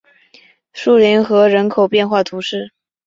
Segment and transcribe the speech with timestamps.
[0.73, 2.71] 树林河人口变化图示